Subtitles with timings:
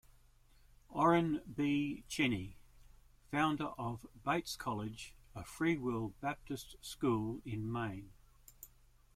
[0.89, 2.03] Oren B.
[2.07, 2.57] Cheney,
[3.29, 8.09] founder of Bates College, a Freewill Baptist school in Maine.